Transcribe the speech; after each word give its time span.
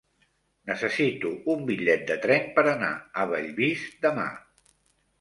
Necessito 0.71 1.33
un 1.55 1.61
bitllet 1.69 2.07
de 2.13 2.19
tren 2.25 2.49
per 2.57 2.67
anar 2.75 2.93
a 3.27 3.31
Bellvís 3.37 3.89
demà. 4.09 4.29